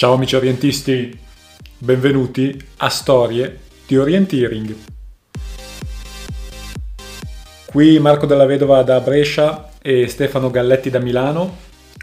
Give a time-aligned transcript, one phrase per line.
[0.00, 1.14] Ciao amici orientisti,
[1.76, 4.74] benvenuti a Storie di Orienteering.
[7.66, 11.54] Qui Marco della Vedova da Brescia e Stefano Galletti da Milano.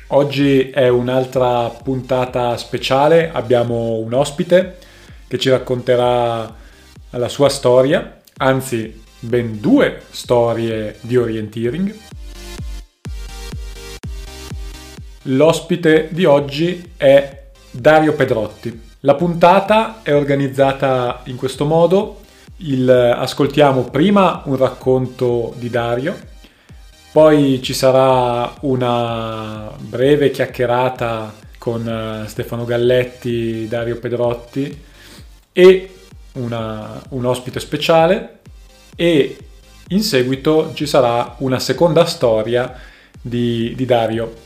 [0.09, 4.77] Oggi è un'altra puntata speciale, abbiamo un ospite
[5.27, 6.55] che ci racconterà
[7.09, 11.95] la sua storia, anzi ben due storie di Orienteering.
[15.23, 17.45] L'ospite di oggi è
[17.79, 18.85] Dario Pedrotti.
[19.01, 22.21] La puntata è organizzata in questo modo.
[22.57, 26.17] Il, ascoltiamo prima un racconto di Dario,
[27.11, 34.83] poi ci sarà una breve chiacchierata con eh, Stefano Galletti, Dario Pedrotti
[35.51, 35.93] e
[36.33, 38.39] una, un ospite speciale
[38.95, 39.37] e
[39.89, 42.73] in seguito ci sarà una seconda storia
[43.21, 44.45] di, di Dario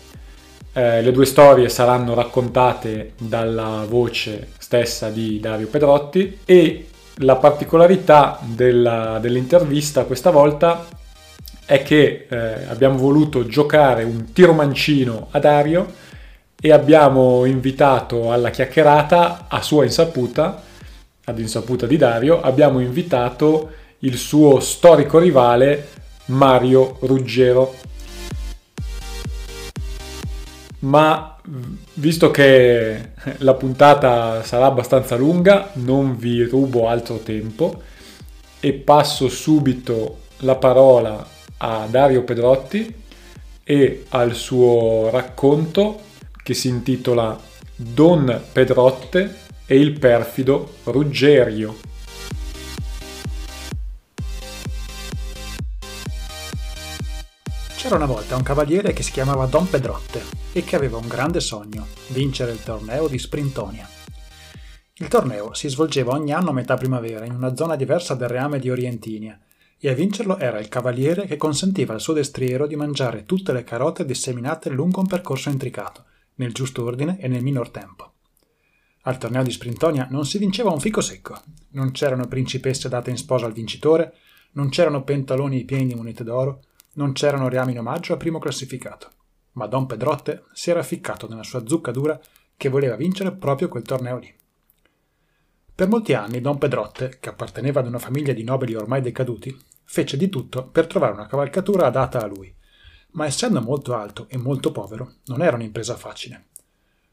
[0.74, 8.40] eh, le due storie saranno raccontate dalla voce stessa di Dario Pedrotti e la particolarità
[8.42, 10.88] della, dell'intervista questa volta
[11.66, 15.94] è che eh, abbiamo voluto giocare un tiro mancino a Dario
[16.60, 20.62] e abbiamo invitato alla chiacchierata, a sua insaputa,
[21.24, 25.88] ad insaputa di Dario, abbiamo invitato il suo storico rivale
[26.26, 27.76] Mario Ruggero
[30.82, 31.36] ma
[31.96, 37.82] visto che la puntata sarà abbastanza lunga, non vi rubo altro tempo
[38.60, 41.26] e passo subito la parola
[41.58, 42.94] a Dario Pedrotti
[43.64, 46.02] e al suo racconto
[46.42, 47.40] che si intitola
[47.76, 51.91] Don Pedrotte e il perfido Ruggerio.
[57.82, 60.22] C'era una volta un cavaliere che si chiamava Don Pedrotte
[60.54, 63.90] e che aveva un grande sogno, vincere il torneo di Sprintonia.
[64.98, 68.60] Il torneo si svolgeva ogni anno a metà primavera in una zona diversa del reame
[68.60, 69.40] di Orientinia
[69.80, 73.64] e a vincerlo era il cavaliere che consentiva al suo destriero di mangiare tutte le
[73.64, 76.06] carote disseminate lungo un percorso intricato,
[76.36, 78.12] nel giusto ordine e nel minor tempo.
[79.06, 83.18] Al torneo di Sprintonia non si vinceva un fico secco, non c'erano principesse date in
[83.18, 84.14] sposa al vincitore,
[84.52, 86.62] non c'erano pentaloni pieni di monete d'oro,
[86.94, 89.10] non c'erano reami in omaggio al primo classificato,
[89.54, 92.20] ma Don Pedrotte si era ficcato nella sua zucca dura
[92.56, 94.34] che voleva vincere proprio quel torneo lì.
[95.74, 100.16] Per molti anni Don Pedrotte, che apparteneva ad una famiglia di nobili ormai decaduti, fece
[100.16, 102.54] di tutto per trovare una cavalcatura adatta a lui,
[103.12, 106.50] ma essendo molto alto e molto povero, non era un'impresa facile.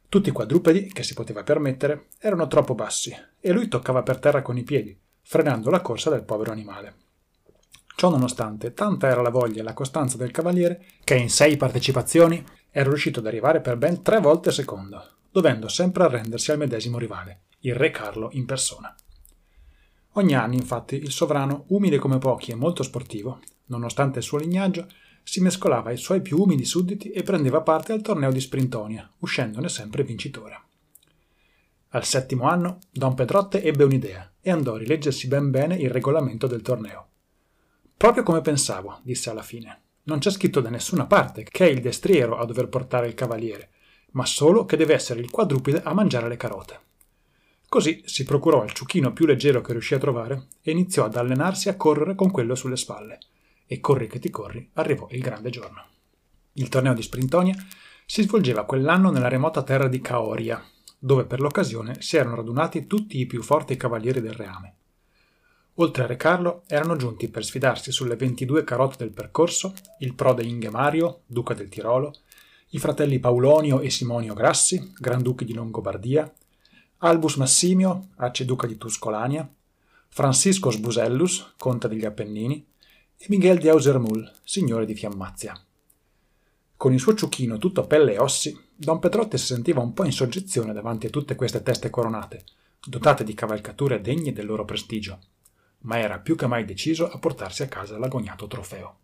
[0.09, 4.43] Tutti i quadrupedi che si poteva permettere erano troppo bassi e lui toccava per terra
[4.43, 6.95] con i piedi, frenando la corsa del povero animale.
[7.98, 12.44] Ciò nonostante, tanta era la voglia e la costanza del cavaliere che in sei partecipazioni
[12.70, 17.47] era riuscito ad arrivare per ben tre volte secondo, dovendo sempre arrendersi al medesimo rivale,
[17.62, 18.94] il re Carlo in persona.
[20.12, 24.86] Ogni anno, infatti, il sovrano, umile come pochi e molto sportivo, nonostante il suo lignaggio,
[25.25, 29.69] si mescolava ai suoi più umili sudditi e prendeva parte al torneo di Sprintonia, uscendone
[29.69, 30.60] sempre vincitore.
[31.88, 36.47] Al settimo anno, Don Pedrotte ebbe un'idea e andò a rileggersi ben bene il regolamento
[36.47, 37.06] del torneo.
[37.98, 39.81] Proprio come pensavo, disse alla fine.
[40.04, 43.70] Non c'è scritto da nessuna parte che è il destriero a dover portare il cavaliere,
[44.12, 46.81] ma solo che deve essere il quadrupede a mangiare le carote.
[47.69, 51.69] Così si procurò il ciuchino più leggero che riuscì a trovare e iniziò ad allenarsi
[51.70, 53.19] a correre con quello sulle spalle.
[53.66, 55.84] E corri che ti corri, arrivò il grande giorno.
[56.53, 57.56] Il torneo di Sprintonia
[58.06, 60.65] si svolgeva quell'anno nella remota terra di Caoria,
[60.97, 64.78] dove per l'occasione si erano radunati tutti i più forti cavalieri del reame.
[65.81, 70.43] Oltre a Re Carlo erano giunti per sfidarsi sulle 22 carote del percorso il prode
[70.43, 72.12] Inghemario, duca del Tirolo,
[72.71, 76.33] i fratelli Paulonio e Simonio Grassi, granduchi di Longobardia,
[76.99, 79.49] Albus Massimio, arciduca di Tuscolania,
[80.09, 82.66] Francisco Sbusellus, conte degli Appennini,
[83.16, 85.56] e Miguel di Ausermul, signore di Fiammazia.
[86.77, 90.13] Con il suo ciuchino tutto pelle e ossi, Don Petrotte si sentiva un po' in
[90.13, 92.42] soggezione davanti a tutte queste teste coronate,
[92.84, 95.21] dotate di cavalcature degne del loro prestigio
[95.80, 98.97] ma era più che mai deciso a portarsi a casa l'agognato trofeo.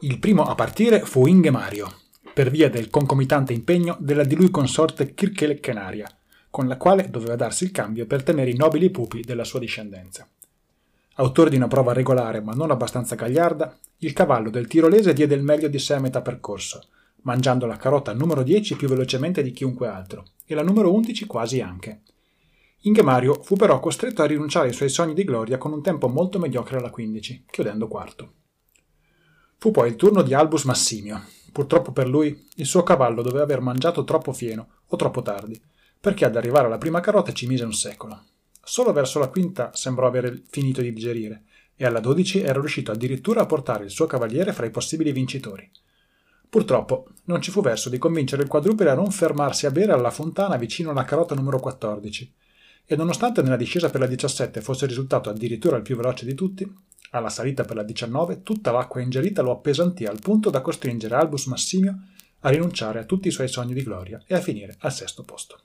[0.00, 1.92] Il primo a partire fu Inge Mario,
[2.32, 6.06] per via del concomitante impegno della di lui consorte Kirkeleckenaria,
[6.50, 10.28] con la quale doveva darsi il cambio per tenere i nobili pupi della sua discendenza.
[11.14, 15.42] Autore di una prova regolare ma non abbastanza gagliarda, il cavallo del tirolese diede il
[15.42, 16.82] meglio di sé a metà percorso,
[17.22, 21.60] mangiando la carota numero 10 più velocemente di chiunque altro, e la numero 11 quasi
[21.60, 22.00] anche,
[22.86, 26.38] Inghemario fu però costretto a rinunciare ai suoi sogni di gloria con un tempo molto
[26.38, 28.32] mediocre alla 15, chiudendo quarto.
[29.56, 31.22] Fu poi il turno di Albus Massimio.
[31.50, 35.58] Purtroppo per lui, il suo cavallo doveva aver mangiato troppo fieno o troppo tardi,
[35.98, 38.22] perché ad arrivare alla prima carota ci mise un secolo.
[38.62, 41.44] Solo verso la quinta sembrò aver finito di digerire,
[41.76, 45.70] e alla dodici era riuscito addirittura a portare il suo cavaliere fra i possibili vincitori.
[46.50, 50.10] Purtroppo non ci fu verso di convincere il quadrupede a non fermarsi a bere alla
[50.10, 52.34] fontana vicino alla carota numero 14,
[52.86, 56.70] e nonostante nella discesa per la 17 fosse risultato addirittura il più veloce di tutti,
[57.10, 61.46] alla salita per la 19 tutta l'acqua ingerita lo appesantì al punto da costringere Albus
[61.46, 61.98] Massimio
[62.40, 65.60] a rinunciare a tutti i suoi sogni di gloria e a finire al sesto posto.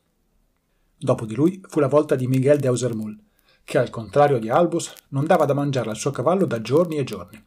[0.98, 3.18] Dopo di lui fu la volta di Miguel de Ausermul,
[3.64, 7.04] che al contrario di Albus non dava da mangiare al suo cavallo da giorni e
[7.04, 7.44] giorni.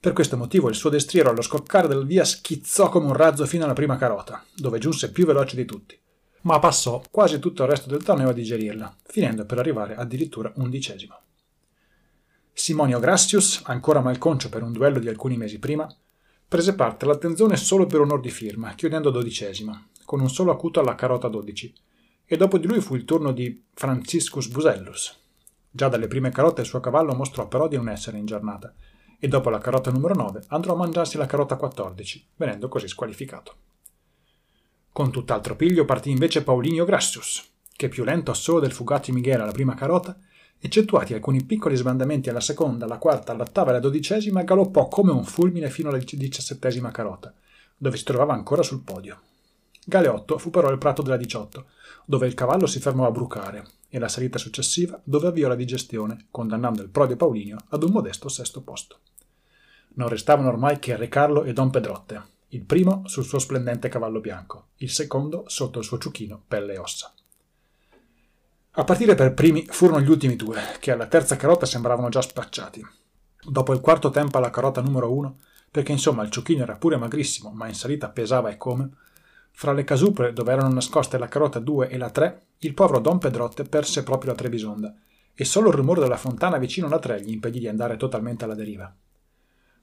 [0.00, 3.64] Per questo motivo il suo destriero allo scoccare del via schizzò come un razzo fino
[3.64, 5.98] alla prima carota, dove giunse più veloce di tutti,
[6.42, 11.18] ma passò quasi tutto il resto del torneo a digerirla, finendo per arrivare addirittura undicesimo.
[12.52, 15.92] Simonio Gracius, ancora malconcio per un duello di alcuni mesi prima,
[16.46, 20.94] prese parte all'attenzione solo per onor di firma, chiudendo dodicesimo, con un solo acuto alla
[20.94, 21.74] carota 12,
[22.26, 25.18] e dopo di lui fu il turno di Franciscus Busellus.
[25.70, 28.74] Già dalle prime carote il suo cavallo mostrò però di non essere in giornata,
[29.18, 33.54] e dopo la carota numero 9 andrò a mangiarsi la carota 14, venendo così squalificato.
[34.94, 37.42] Con tutt'altro piglio partì invece Paulinio Gracius,
[37.74, 40.18] che più lento solo del Fugatti Miguel alla prima carota,
[40.58, 45.24] eccettuati alcuni piccoli sbandamenti alla seconda, alla quarta, all'ottava e alla dodicesima, galoppò come un
[45.24, 47.32] fulmine fino alla diciassettesima carota,
[47.74, 49.18] dove si trovava ancora sul podio.
[49.82, 51.64] Galeotto fu però il prato della 18,
[52.04, 56.26] dove il cavallo si fermò a brucare, e la salita successiva, dove avviò la digestione,
[56.30, 58.98] condannando il prode Paulinio ad un modesto sesto posto.
[59.94, 64.20] Non restavano ormai che Re Carlo e Don Pedrotte, il primo sul suo splendente cavallo
[64.20, 67.10] bianco, il secondo sotto il suo ciuchino pelle e ossa.
[68.72, 72.86] A partire per primi furono gli ultimi due, che alla terza carota sembravano già spacciati.
[73.42, 75.38] Dopo il quarto tempo alla carota numero uno,
[75.70, 78.90] perché insomma il ciuchino era pure magrissimo, ma in salita pesava e come,
[79.52, 83.16] fra le casuple dove erano nascoste la carota 2 e la 3, il povero Don
[83.16, 84.94] Pedrotte perse proprio la Trebisonda,
[85.32, 88.54] e solo il rumore della fontana vicino alla 3 gli impedì di andare totalmente alla
[88.54, 88.94] deriva.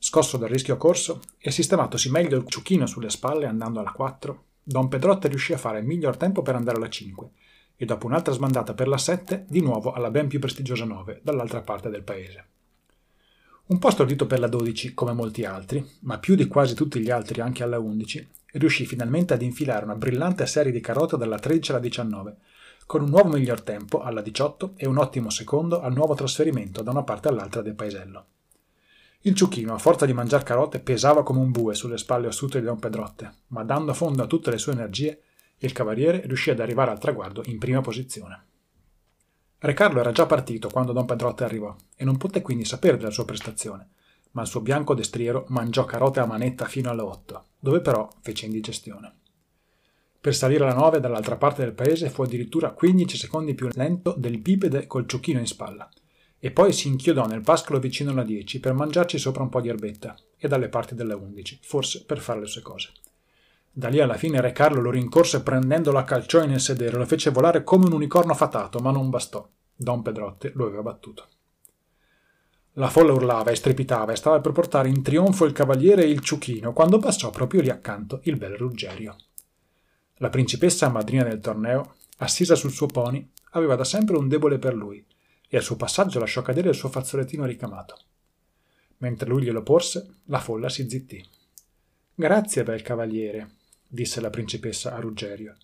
[0.01, 4.88] Scosso dal rischio corso e sistematosi meglio il ciuchino sulle spalle andando alla 4, Don
[4.88, 7.30] Pedrotte riuscì a fare il miglior tempo per andare alla 5
[7.75, 11.62] e dopo un'altra smandata per la 7 di nuovo alla ben più prestigiosa 9 dall'altra
[11.62, 12.46] parte del paese.
[13.66, 17.12] Un po' stordito per la 12 come molti altri, ma più di quasi tutti gli
[17.12, 21.72] altri anche alla 11, riuscì finalmente ad infilare una brillante serie di carote dalla 13
[21.72, 22.36] alla 19,
[22.86, 26.92] con un nuovo miglior tempo alla 18 e un ottimo secondo al nuovo trasferimento da
[26.92, 28.25] una parte all'altra del paesello.
[29.24, 32.66] Il ciuchino, a forza di mangiar carote, pesava come un bue sulle spalle ossute di
[32.66, 35.24] Don Pedrotte, ma dando fondo a tutte le sue energie,
[35.57, 38.45] il cavaliere riuscì ad arrivare al traguardo in prima posizione.
[39.57, 43.10] Re Carlo era già partito quando Don Pedrotte arrivò e non poté quindi sapere della
[43.10, 43.89] sua prestazione,
[44.31, 48.45] ma il suo bianco destriero mangiò carote a manetta fino alle 8, dove però fece
[48.45, 49.15] indigestione.
[50.22, 54.38] Per salire alla 9 dall'altra parte del paese fu addirittura 15 secondi più lento del
[54.38, 55.89] bipede col ciuchino in spalla,
[56.39, 59.68] e poi si inchiodò nel pascolo vicino alla 10 per mangiarci sopra un po' di
[59.68, 62.91] erbetta, e dalle parti della 11, forse per fare le sue cose.
[63.71, 67.30] Da lì alla fine Re Carlo lo rincorse prendendolo a calcioni nel sedere, lo fece
[67.30, 69.47] volare come un unicorno fatato, ma non bastò.
[69.75, 71.27] Don Pedrotte lo aveva battuto.
[72.74, 76.21] La folla urlava e strepitava e stava per portare in trionfo il cavaliere e il
[76.21, 79.15] ciuchino, quando passò proprio lì accanto il bel Ruggerio.
[80.15, 84.74] La principessa madrina del torneo, assisa sul suo pony, aveva da sempre un debole per
[84.74, 85.05] lui,
[85.50, 87.98] e al suo passaggio lasciò cadere il suo fazzolettino ricamato.
[88.98, 91.27] Mentre lui glielo porse, la folla si zittì.
[92.13, 93.56] Grazie, bel cavaliere,
[93.88, 95.58] disse la principessa a Ruggerio.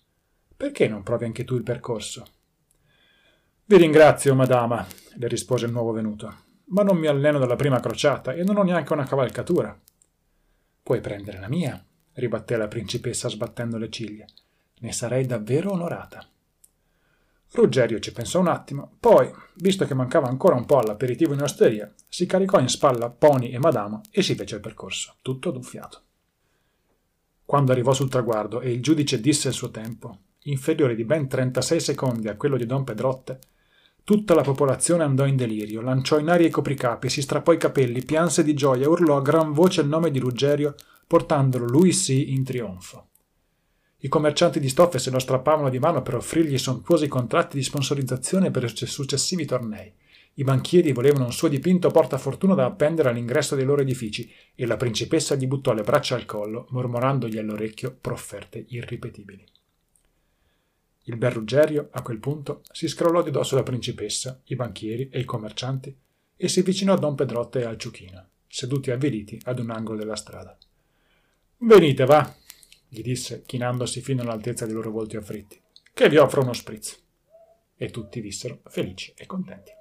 [0.56, 2.26] Perché non provi anche tu il percorso?
[3.64, 6.34] Vi ringrazio, madama, le rispose il nuovo venuto,
[6.66, 9.78] ma non mi alleno dalla prima crociata e non ho neanche una cavalcatura.
[10.82, 14.24] Puoi prendere la mia, ribatté la principessa sbattendo le ciglia.
[14.78, 16.26] Ne sarei davvero onorata.
[17.56, 21.90] Ruggerio ci pensò un attimo, poi, visto che mancava ancora un po' all'aperitivo in osteria,
[22.06, 25.62] si caricò in spalla Pony e Madama e si fece il percorso, tutto ad un
[25.62, 26.02] fiato.
[27.46, 31.80] Quando arrivò sul traguardo e il giudice disse il suo tempo, inferiore di ben 36
[31.80, 33.38] secondi a quello di Don Pedrotte,
[34.04, 38.04] tutta la popolazione andò in delirio, lanciò in aria i copricapi, si strappò i capelli,
[38.04, 40.74] pianse di gioia urlò a gran voce il nome di Ruggerio,
[41.06, 43.08] portandolo lui sì in trionfo.
[44.06, 48.52] I commercianti di stoffe se lo strappavano di mano per offrirgli sontuosi contratti di sponsorizzazione
[48.52, 49.92] per successivi tornei.
[50.34, 54.76] I banchieri volevano un suo dipinto portafortuna da appendere all'ingresso dei loro edifici e la
[54.76, 59.44] principessa gli buttò le braccia al collo, mormorandogli all'orecchio profferte irripetibili.
[61.06, 65.18] Il bel Ruggerio, a quel punto, si scrollò di dosso la principessa, i banchieri e
[65.18, 65.92] i commercianti
[66.36, 70.14] e si avvicinò a Don Pedrotte e al Ciuchino, seduti avviliti ad un angolo della
[70.14, 70.56] strada.
[71.58, 72.32] Venite, va,
[72.88, 75.60] gli disse, chinandosi fino all'altezza dei loro volti affritti.
[75.92, 77.02] che vi offro uno spritz.
[77.74, 79.72] E tutti vissero felici e contenti.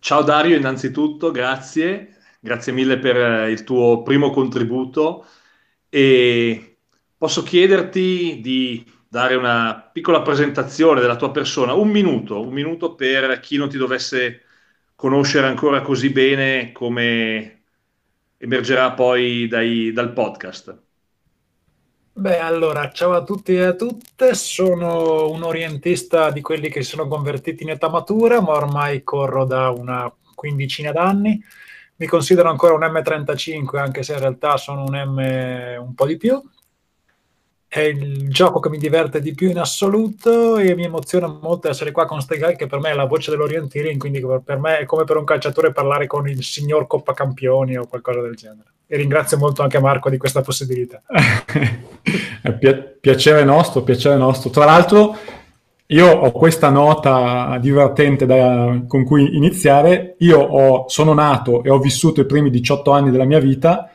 [0.00, 5.26] Ciao Dario, innanzitutto grazie, grazie mille per il tuo primo contributo
[5.88, 6.78] e
[7.16, 13.40] posso chiederti di dare una piccola presentazione della tua persona, un minuto, un minuto per
[13.40, 14.42] chi non ti dovesse
[14.94, 17.57] conoscere ancora così bene come
[18.38, 20.82] emergerà poi dai, dal podcast.
[22.12, 27.06] Beh, allora, ciao a tutti e a tutte, sono un orientista di quelli che sono
[27.06, 31.40] convertiti in età matura, ma ormai corro da una quindicina d'anni.
[31.96, 36.16] Mi considero ancora un M35, anche se in realtà sono un M un po' di
[36.16, 36.42] più
[37.70, 41.92] è il gioco che mi diverte di più in assoluto e mi emoziona molto essere
[41.92, 45.04] qua con Stegai che per me è la voce dell'orienteering quindi per me è come
[45.04, 48.72] per un calciatore parlare con il signor Coppa Campioni o qualcosa del genere.
[48.86, 51.02] E ringrazio molto anche Marco di questa possibilità.
[52.58, 54.48] Pi- piacere nostro, piacere nostro.
[54.48, 55.14] Tra l'altro
[55.88, 60.14] io ho questa nota divertente da, con cui iniziare.
[60.20, 63.90] Io ho, sono nato e ho vissuto i primi 18 anni della mia vita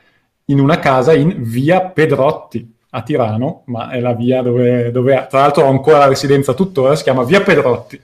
[0.46, 5.40] in una casa in via Pedrotti a Tirano, ma è la via dove, dove tra
[5.40, 8.00] l'altro ho ancora la residenza tuttora, si chiama via Pedrotti,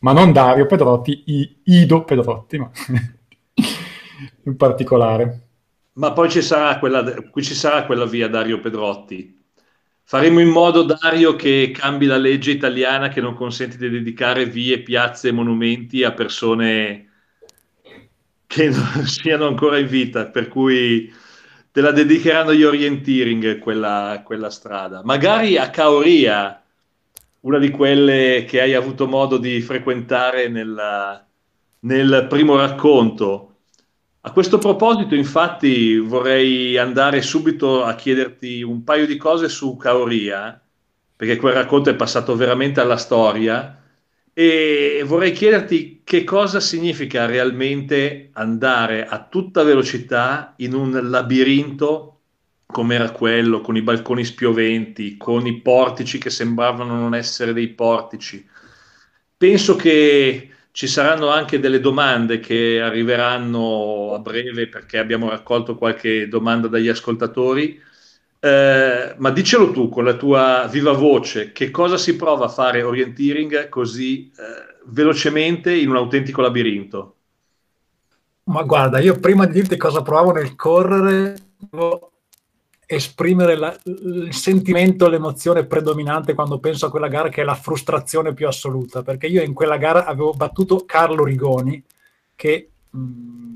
[0.00, 2.70] ma non Dario Pedrotti, I, Ido Pedrotti, ma
[4.44, 5.40] in particolare.
[5.94, 9.40] Ma poi ci sarà, quella, qui ci sarà quella via Dario Pedrotti.
[10.02, 14.80] Faremo in modo, Dario, che cambi la legge italiana che non consente di dedicare vie,
[14.80, 17.10] piazze e monumenti a persone
[18.46, 21.12] che non siano ancora in vita, per cui
[21.72, 25.00] te la dedicheranno gli orienteering quella, quella strada.
[25.02, 26.62] Magari a Caoria,
[27.40, 31.26] una di quelle che hai avuto modo di frequentare nella,
[31.80, 33.48] nel primo racconto.
[34.20, 40.60] A questo proposito, infatti, vorrei andare subito a chiederti un paio di cose su Caoria,
[41.16, 43.81] perché quel racconto è passato veramente alla storia
[44.34, 52.20] e vorrei chiederti che cosa significa realmente andare a tutta velocità in un labirinto
[52.66, 57.68] come era quello, con i balconi spioventi, con i portici che sembravano non essere dei
[57.68, 58.44] portici.
[59.36, 66.28] Penso che ci saranno anche delle domande che arriveranno a breve perché abbiamo raccolto qualche
[66.28, 67.78] domanda dagli ascoltatori
[68.44, 72.82] eh, ma dicelo tu con la tua viva voce, che cosa si prova a fare
[72.82, 77.16] orienteering così eh, velocemente in un autentico labirinto?
[78.44, 81.36] Ma guarda, io prima di dirti cosa provavo nel correre,
[82.84, 88.34] esprimere la, il sentimento, l'emozione predominante quando penso a quella gara che è la frustrazione
[88.34, 91.80] più assoluta, perché io in quella gara avevo battuto Carlo Rigoni,
[92.34, 93.54] che mh, mm,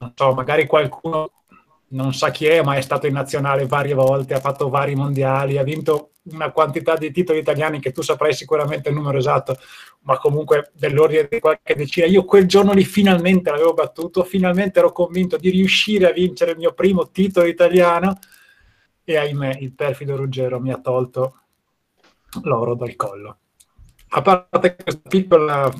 [0.00, 1.30] non so, magari qualcuno
[1.90, 5.58] non sa chi è, ma è stato in nazionale varie volte, ha fatto vari mondiali,
[5.58, 9.56] ha vinto una quantità di titoli italiani che tu saprai sicuramente il numero esatto,
[10.00, 12.06] ma comunque dell'ordine di qualche decina.
[12.06, 16.58] Io quel giorno lì finalmente l'avevo battuto, finalmente ero convinto di riuscire a vincere il
[16.58, 18.18] mio primo titolo italiano
[19.04, 21.40] e ahimè il perfido Ruggero mi ha tolto
[22.42, 23.38] l'oro dal collo.
[24.10, 25.70] A parte questa piccola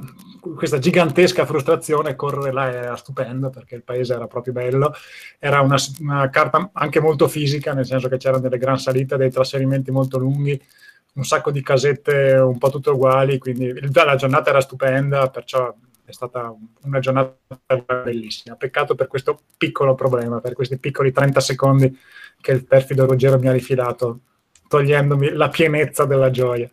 [0.57, 4.93] questa gigantesca frustrazione, correre là era stupendo perché il paese era proprio bello,
[5.39, 9.31] era una, una, carta anche molto fisica, nel senso che c'erano delle gran salite, dei
[9.31, 10.61] trasferimenti molto lunghi,
[11.15, 15.75] un sacco di casette un po' tutte uguali, quindi la giornata era stupenda, perciò
[16.05, 17.37] è stata una giornata
[18.05, 18.57] bellissima.
[18.57, 21.99] Peccato per questo piccolo problema, per questi piccoli 30 secondi
[22.41, 24.21] che il perfido Ruggero mi ha rifilato,
[24.69, 26.71] togliendomi la pienezza della gioia.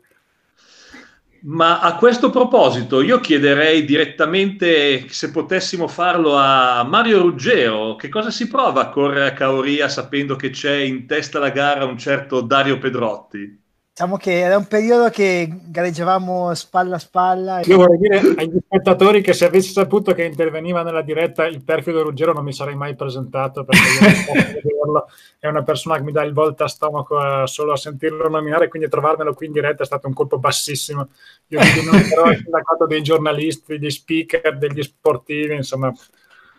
[1.47, 8.31] Ma a questo proposito, io chiederei direttamente se potessimo farlo a Mario Ruggero, che cosa
[8.31, 12.41] si prova a correre a Caoria sapendo che c'è in testa alla gara un certo
[12.41, 13.63] Dario Pedrotti?
[13.97, 17.61] Diciamo che era un periodo che gareggiavamo spalla a spalla.
[17.63, 22.03] Io vorrei dire agli spettatori che se avessi saputo che interveniva nella diretta il perfido
[22.03, 23.79] Ruggero non mi sarei mai presentato perché
[24.61, 25.07] vederlo.
[25.39, 28.67] è una persona che mi dà il volta a stomaco a, solo a sentirlo nominare,
[28.67, 31.07] quindi trovarmelo qui in diretta è stato un colpo bassissimo.
[31.47, 31.59] Io
[31.89, 35.89] non però il sindacato dei giornalisti, degli speaker, degli sportivi, insomma,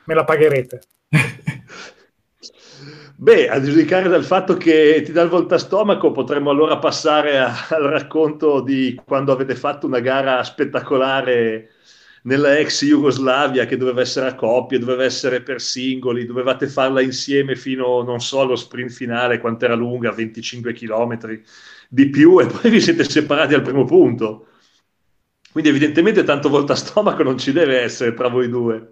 [0.05, 0.81] me la pagherete.
[3.19, 7.83] Beh, a giudicare dal fatto che ti dà il voltastomaco, potremmo allora passare a, al
[7.85, 11.71] racconto di quando avete fatto una gara spettacolare
[12.25, 17.57] nella ex Jugoslavia che doveva essere a coppie, doveva essere per singoli, dovevate farla insieme
[17.57, 21.41] fino, non so, allo sprint finale, quanto era lunga, 25 km
[21.89, 24.49] di più, e poi vi siete separati al primo punto.
[25.51, 28.91] Quindi evidentemente tanto voltastomaco non ci deve essere tra voi due.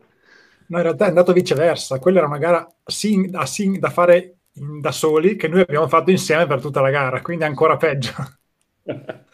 [0.67, 1.99] No, in realtà è andato viceversa.
[1.99, 5.89] Quella era una gara sing- da, sing- da, fare in, da soli che noi abbiamo
[5.89, 8.13] fatto insieme per tutta la gara, quindi ancora peggio.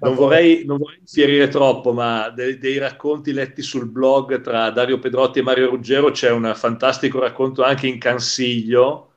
[0.00, 4.98] Non vorrei, non vorrei infierire troppo, ma dei, dei, racconti letti sul blog tra Dario
[4.98, 9.14] Pedrotti e Mario Ruggero c'è un fantastico racconto anche in Cansiglio,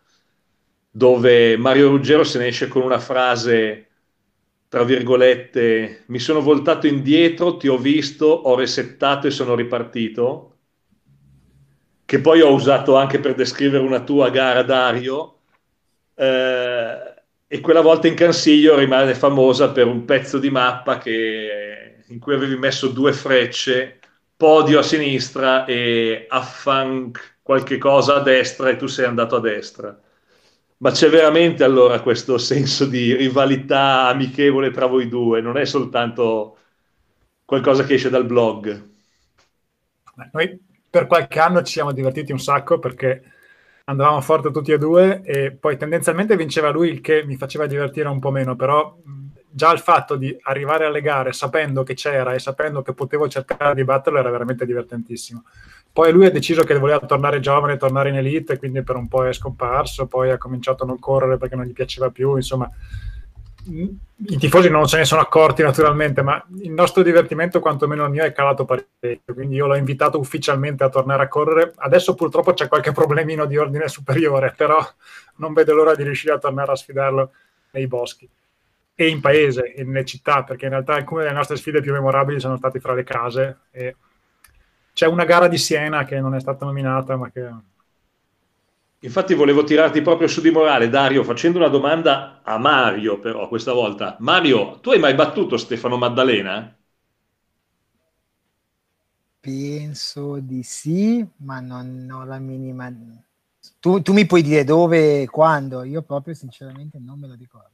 [0.89, 3.89] dove Mario Ruggero se ne esce con una frase,
[4.73, 10.57] tra virgolette, mi sono voltato indietro, ti ho visto, ho resettato e sono ripartito,
[12.03, 15.41] che poi ho usato anche per descrivere una tua gara, Dario.
[16.15, 17.13] Eh,
[17.45, 22.33] e quella volta in Cansiglio rimane famosa per un pezzo di mappa che, in cui
[22.33, 23.99] avevi messo due frecce,
[24.35, 27.11] podio a sinistra e affan
[27.43, 30.01] qualche cosa a destra e tu sei andato a destra.
[30.83, 36.57] Ma c'è veramente allora questo senso di rivalità amichevole tra voi due, non è soltanto
[37.45, 38.89] qualcosa che esce dal blog.
[40.33, 40.59] Noi
[40.89, 43.23] per qualche anno ci siamo divertiti un sacco perché
[43.85, 48.09] andavamo forte tutti e due e poi tendenzialmente vinceva lui il che mi faceva divertire
[48.09, 48.93] un po' meno, però
[49.49, 53.73] già il fatto di arrivare alle gare sapendo che c'era e sapendo che potevo cercare
[53.73, 55.45] di batterlo era veramente divertentissimo.
[55.93, 59.27] Poi lui ha deciso che voleva tornare giovane, tornare in elite, quindi per un po'
[59.27, 62.67] è scomparso, poi ha cominciato a non correre perché non gli piaceva più, insomma
[63.65, 68.23] i tifosi non se ne sono accorti naturalmente, ma il nostro divertimento, quantomeno il mio,
[68.23, 69.33] è calato parecchio.
[69.33, 71.73] Quindi io l'ho invitato ufficialmente a tornare a correre.
[71.75, 74.85] Adesso purtroppo c'è qualche problemino di ordine superiore, però
[75.37, 77.31] non vedo l'ora di riuscire a tornare a sfidarlo
[77.71, 78.27] nei boschi
[78.95, 82.39] e in paese e nelle città, perché in realtà alcune delle nostre sfide più memorabili
[82.39, 83.57] sono state fra le case.
[83.71, 83.95] E
[84.93, 87.49] c'è una gara di Siena che non è stata nominata, ma che
[89.03, 93.73] Infatti volevo tirarti proprio su di morale, Dario, facendo una domanda a Mario, però questa
[93.73, 94.15] volta.
[94.19, 96.73] Mario, tu hai mai battuto Stefano Maddalena?
[99.41, 102.89] Penso di sì, ma non ho la minima...
[103.77, 105.83] Tu, tu mi puoi dire dove e quando?
[105.83, 107.71] Io proprio sinceramente non me lo ricordo.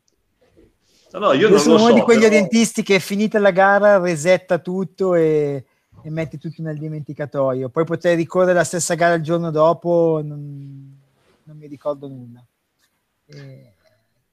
[1.12, 2.34] No, no, io, io sono uno so, di quegli però...
[2.34, 5.64] orientisti che finita la gara resetta tutto e,
[6.04, 7.70] e mette tutto nel dimenticatoio.
[7.70, 10.22] Poi potrei ricorrere la stessa gara il giorno dopo...
[10.24, 10.98] Non
[11.50, 12.46] non mi ricordo nulla.
[13.26, 13.74] E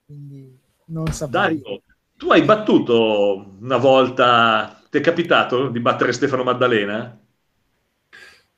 [0.05, 1.61] quindi non saprei.
[1.61, 1.83] Dario,
[2.15, 7.19] tu hai battuto una volta, ti è capitato di battere Stefano Maddalena?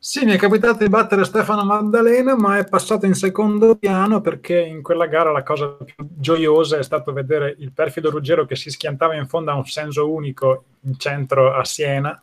[0.01, 4.59] Sì, mi è capitato di battere Stefano Maddalena, ma è passato in secondo piano perché
[4.59, 8.71] in quella gara la cosa più gioiosa è stato vedere il perfido Ruggero che si
[8.71, 12.21] schiantava in fondo a un senso unico in centro a Siena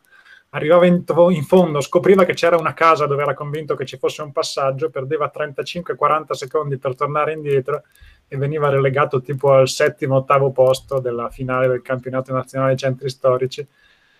[0.56, 4.22] arrivava in, in, fondo, scopriva che c'era una casa dove era convinto che ci fosse
[4.22, 7.82] un passaggio, perdeva 35-40 secondi per tornare indietro
[8.26, 13.66] e veniva relegato tipo al settimo, ottavo posto della finale del campionato nazionale centri storici,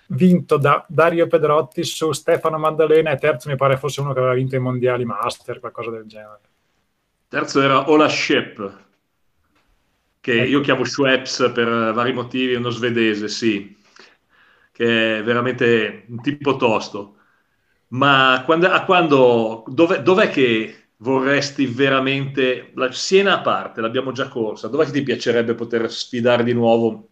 [0.08, 4.34] vinto da Dario Pedrotti su Stefano Maddalena e terzo mi pare fosse uno che aveva
[4.34, 6.40] vinto i mondiali master, qualcosa del genere.
[7.28, 8.84] Terzo era Ola Shep,
[10.20, 13.74] che io chiamo Schweppes per vari motivi, uno svedese, sì
[14.76, 17.16] che è veramente un tipo tosto.
[17.88, 24.28] Ma quando, a quando dov'è, dov'è che vorresti veramente, la Siena a parte, l'abbiamo già
[24.28, 27.08] corsa, dov'è che ti piacerebbe poter sfidare di nuovo?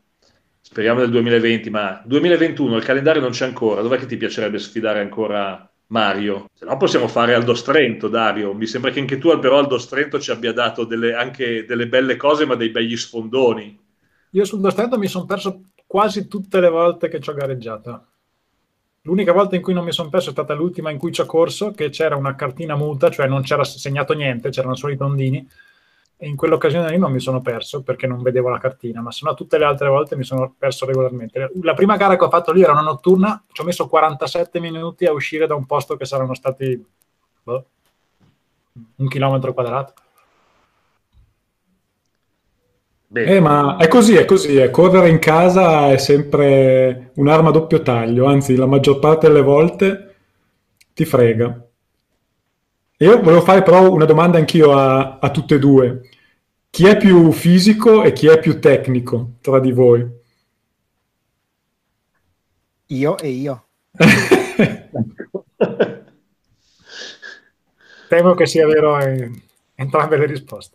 [0.60, 5.00] Speriamo nel 2020, ma 2021 il calendario non c'è ancora, dov'è che ti piacerebbe sfidare
[5.00, 6.50] ancora Mario?
[6.52, 8.52] Se no possiamo fare Aldo Strento, Dario.
[8.52, 12.16] Mi sembra che anche tu però Aldo Strento ci abbia dato delle, anche delle belle
[12.16, 13.80] cose, ma dei begli sfondoni.
[14.32, 15.62] Io sul Strento mi sono perso
[15.94, 18.06] quasi tutte le volte che ci ho gareggiato.
[19.02, 21.24] L'unica volta in cui non mi sono perso è stata l'ultima in cui ci ho
[21.24, 25.48] corso, che c'era una cartina multa, cioè non c'era segnato niente, c'erano solo i tondini,
[26.16, 29.20] e in quell'occasione lì non mi sono perso perché non vedevo la cartina, ma se
[29.24, 31.52] no tutte le altre volte mi sono perso regolarmente.
[31.62, 35.04] La prima gara che ho fatto lì era una notturna, ci ho messo 47 minuti
[35.04, 36.84] a uscire da un posto che saranno stati
[37.40, 37.66] boh,
[38.96, 39.92] un chilometro quadrato.
[43.16, 44.56] Eh, ma è così, è così.
[44.56, 44.70] Eh.
[44.70, 50.14] Correre in casa è sempre un'arma a doppio taglio, anzi, la maggior parte delle volte
[50.92, 51.64] ti frega.
[52.98, 56.08] Io volevo fare però una domanda anch'io a, a tutte e due.
[56.70, 60.04] Chi è più fisico e chi è più tecnico tra di voi?
[62.86, 63.66] Io e io.
[68.08, 68.98] Temo che sia vero
[69.76, 70.73] entrambe le risposte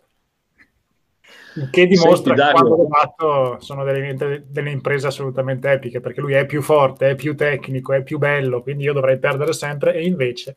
[1.70, 6.46] che dimostra Senti, che quando fatto sono delle, delle, imprese assolutamente epiche perché lui è
[6.46, 10.56] più forte, è più tecnico, è più bello, quindi io dovrei perdere sempre e invece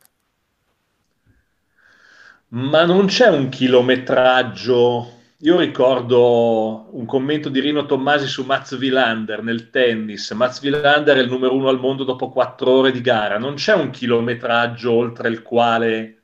[2.54, 9.44] ma non c'è un chilometraggio io ricordo un commento di Rino Tommasi su Mats Wilander
[9.44, 10.32] nel tennis.
[10.32, 13.38] Mats Wilander è il numero uno al mondo dopo quattro ore di gara.
[13.38, 16.24] Non c'è un chilometraggio oltre il quale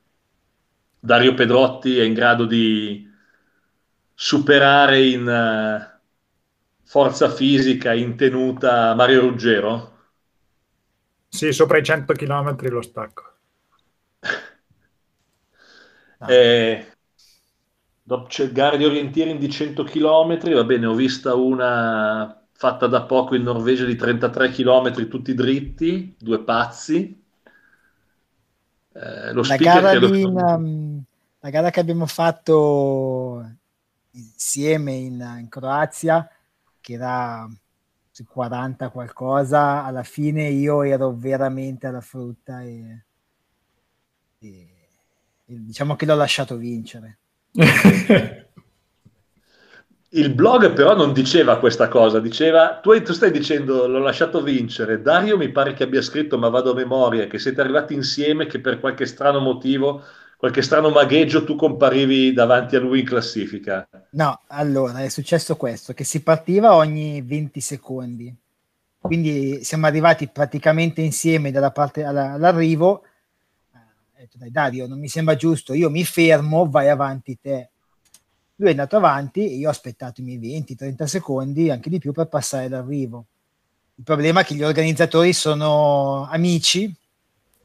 [0.98, 3.09] Dario Pedrotti è in grado di
[4.22, 5.98] superare in uh,
[6.84, 9.96] forza fisica, in tenuta Mario Ruggero?
[11.26, 13.22] Sì, sopra i 100 km lo stacco.
[16.28, 16.86] eh,
[18.02, 23.04] dopo c'è gare di orienteering di 100 km, va bene, ho vista una fatta da
[23.04, 27.24] poco in Norvegia di 33 km tutti dritti, due pazzi.
[28.92, 31.02] Eh, lo la, gara di, in, um,
[31.38, 33.59] la gara che abbiamo fatto
[34.40, 36.26] insieme in, in Croazia,
[36.80, 37.46] che era
[38.26, 43.04] 40 qualcosa, alla fine io ero veramente alla frutta e,
[44.38, 44.48] e,
[45.46, 47.18] e diciamo che l'ho lasciato vincere.
[50.12, 55.00] Il blog però non diceva questa cosa, diceva, tu, tu, stai dicendo l'ho lasciato vincere,
[55.02, 58.60] Dario mi pare che abbia scritto, ma vado a memoria, che siete arrivati insieme, che
[58.60, 60.02] per qualche strano motivo,
[60.40, 63.86] qualche strano magheggio, tu comparivi davanti a lui in classifica.
[64.12, 68.34] No, allora è successo questo, che si partiva ogni 20 secondi,
[68.98, 75.08] quindi siamo arrivati praticamente insieme dalla parte alla, all'arrivo, ho detto dai Dario non mi
[75.08, 77.68] sembra giusto, io mi fermo, vai avanti te
[78.60, 82.12] lui è andato avanti e io ho aspettato i miei 20-30 secondi, anche di più,
[82.12, 83.24] per passare l'arrivo.
[83.94, 86.94] Il problema è che gli organizzatori sono amici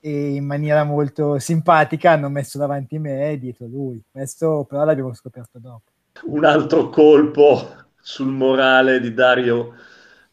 [0.05, 3.99] e in maniera molto simpatica hanno messo davanti me e dietro lui.
[4.11, 5.81] Questo però l'abbiamo scoperto dopo.
[6.25, 7.67] Un altro colpo
[7.99, 9.73] sul morale di Dario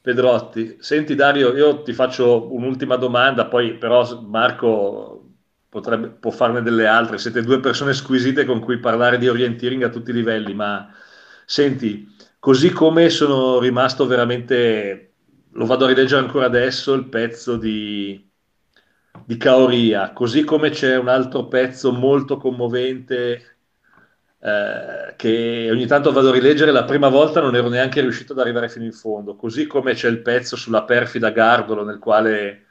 [0.03, 0.77] Pedrotti.
[0.79, 5.31] Senti Dario, io ti faccio un'ultima domanda, poi però Marco
[5.71, 7.17] potrebbe, può farne delle altre.
[7.17, 10.87] Siete due persone squisite con cui parlare di orienteering a tutti i livelli, ma
[11.47, 15.15] senti, così come sono rimasto veramente,
[15.53, 18.32] lo vado a rileggere ancora adesso, il pezzo di,
[19.33, 23.57] di Caoria, così come c'è un altro pezzo molto commovente
[24.39, 28.41] eh, che ogni tanto vado a rileggere, la prima volta non ero neanche riuscito ad
[28.41, 32.67] arrivare fino in fondo, così come c'è il pezzo sulla perfida Gardolo nel quale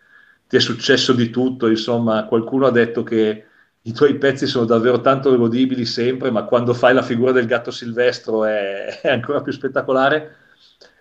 [0.47, 3.45] ti è successo di tutto, insomma, qualcuno ha detto che
[3.83, 7.71] i tuoi pezzi sono davvero tanto godibili sempre, ma quando fai la figura del gatto
[7.71, 10.35] silvestro è, è ancora più spettacolare.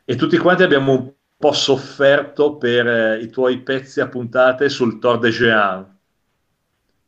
[0.04, 4.98] E tutti quanti abbiamo un po' sofferto per eh, i tuoi pezzi a puntate sul
[4.98, 5.98] Tour de Jean.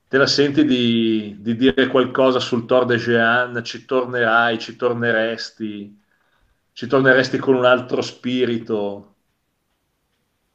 [0.09, 3.63] Te la senti di, di dire qualcosa sul Tour de Jean?
[3.63, 6.01] Ci tornerai, ci torneresti,
[6.73, 9.09] ci torneresti con un altro spirito?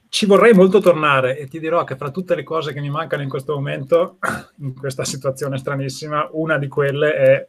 [0.10, 3.24] ci vorrei molto tornare e ti dirò che fra tutte le cose che mi mancano
[3.24, 4.18] in questo momento,
[4.62, 7.48] in questa situazione stranissima, una di quelle è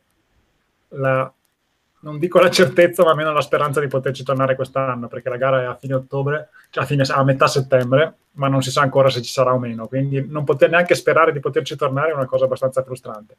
[0.88, 1.33] la,
[2.00, 5.62] non dico la certezza, ma almeno la speranza di poterci tornare quest'anno, perché la gara
[5.62, 9.11] è a fine ottobre, cioè a, fine, a metà settembre, ma non si sa ancora
[9.11, 12.26] se ci sarà o meno, quindi non poter neanche sperare di poterci tornare è una
[12.26, 13.37] cosa abbastanza frustrante.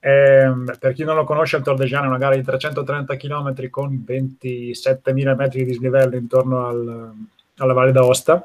[0.00, 2.42] E, ehm, per chi non lo conosce, il Tor de Jean è una gara di
[2.42, 7.12] 330 km con 27.000 metri di dislivello intorno al
[7.58, 8.44] alla Valle d'Aosta.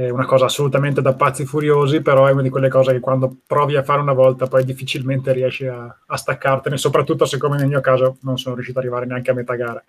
[0.00, 3.36] È una cosa assolutamente da pazzi furiosi, però è una di quelle cose che quando
[3.46, 7.66] provi a fare una volta poi difficilmente riesci a, a staccartene, soprattutto se come nel
[7.66, 9.84] mio caso non sono riuscito ad arrivare neanche a metà gara.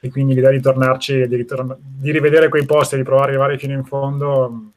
[0.00, 3.36] E quindi l'idea di tornarci di, ritorn- di rivedere quei posti e di provare ad
[3.36, 4.72] arrivare fino in fondo,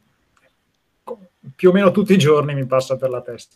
[1.56, 3.56] più o meno tutti i giorni mi passa per la testa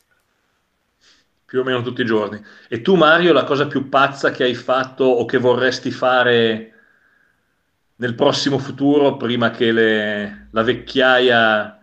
[1.45, 2.41] più o meno tutti i giorni.
[2.69, 6.70] E tu, Mario, la cosa più pazza che hai fatto o che vorresti fare
[8.01, 11.79] nel prossimo futuro, prima che le, la vecchiaia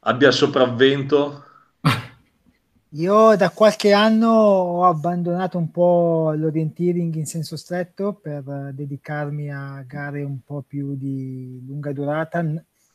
[0.00, 1.44] abbia sopravvento?
[2.90, 9.82] Io da qualche anno ho abbandonato un po' l'orienteering in senso stretto per dedicarmi a
[9.86, 12.44] gare un po' più di lunga durata,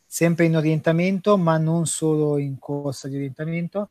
[0.05, 3.89] sempre in orientamento, ma non solo in corsa di orientamento.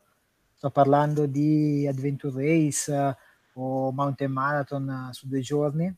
[0.54, 3.16] Sto parlando di adventure race
[3.54, 5.92] o mountain marathon su due giorni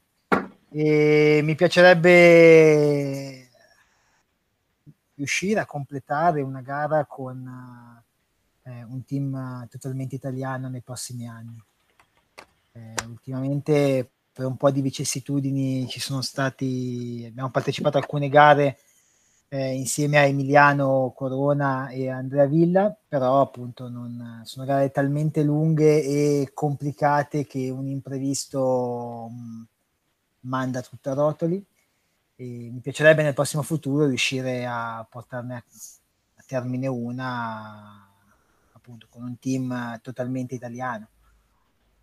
[0.71, 3.49] e mi piacerebbe
[5.15, 8.03] riuscire a completare una gara con
[8.63, 11.63] eh, un team totalmente italiano nei prossimi anni.
[12.73, 18.79] Eh, ultimamente per un po' di vicissitudini ci sono stati, abbiamo partecipato a alcune gare
[19.49, 26.03] eh, insieme a Emiliano Corona e Andrea Villa, però appunto non, sono gare talmente lunghe
[26.03, 29.65] e complicate che un imprevisto mh,
[30.41, 31.65] manda tutto a rotoli.
[32.37, 35.65] E mi piacerebbe nel prossimo futuro riuscire a portarne a,
[36.47, 38.11] termine una
[38.73, 41.09] appunto con un team totalmente italiano.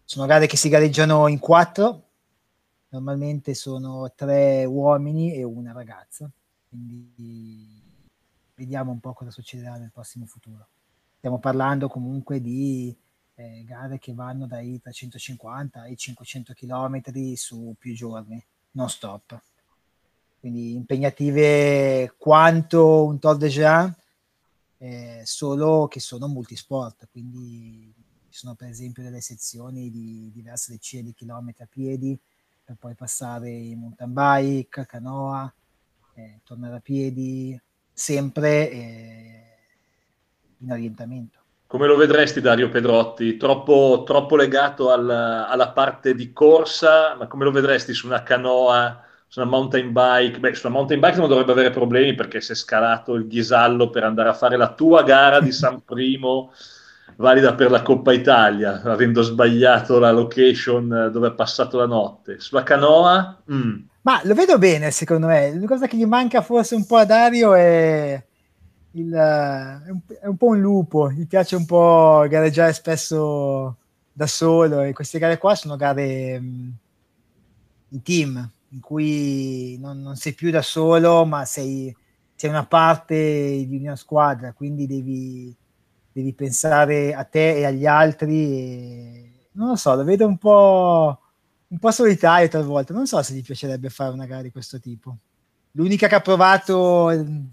[0.05, 2.03] Sono gare che si gareggiano in quattro,
[2.89, 6.29] normalmente sono tre uomini e una ragazza,
[6.69, 7.83] quindi
[8.55, 10.67] vediamo un po' cosa succederà nel prossimo futuro.
[11.17, 12.95] stiamo parlando comunque di
[13.39, 17.01] eh, gare che vanno dai 350 ai 500 km
[17.35, 19.39] su più giorni, non stop.
[20.39, 23.95] Quindi impegnative quanto un Tour de Jean,
[24.79, 27.93] eh, solo che sono multisport, quindi
[28.29, 32.19] ci sono per esempio delle sezioni di diverse decine di chilometri a piedi,
[32.63, 35.51] per poi passare in mountain bike, canoa,
[36.15, 37.59] eh, tornare a piedi,
[37.93, 39.57] sempre eh,
[40.57, 41.36] in orientamento.
[41.67, 43.35] Come lo vedresti Dario Pedrotti?
[43.35, 49.03] Troppo, troppo legato al, alla parte di corsa, ma come lo vedresti su una canoa,
[49.27, 50.39] su una mountain bike?
[50.39, 54.05] Beh, sulla mountain bike non dovrebbe avere problemi perché si è scalato il ghisallo per
[54.05, 56.53] andare a fare la tua gara di San Primo
[57.17, 62.39] valida per la Coppa Italia, avendo sbagliato la location dove ha passato la notte.
[62.39, 63.41] Sulla canoa?
[63.51, 63.79] Mm.
[64.03, 65.51] Ma lo vedo bene, secondo me.
[65.51, 68.23] L'unica cosa che gli manca forse un po' a Dario è,
[68.91, 71.11] il, è, un, è un po' un lupo.
[71.11, 73.77] Gli piace un po' gareggiare spesso
[74.11, 76.77] da solo e queste gare qua sono gare mh,
[77.89, 81.95] in team, in cui non, non, sei più da solo, ma sei,
[82.35, 85.55] sei una parte di una squadra, quindi devi
[86.17, 88.33] devi pensare a te e agli altri.
[88.33, 89.49] E...
[89.51, 91.19] Non lo so, lo vedo un po',
[91.67, 92.93] un po' solitario talvolta.
[92.93, 95.17] Non so se gli piacerebbe fare una gara di questo tipo.
[95.71, 97.45] L'unica che ha provato mm,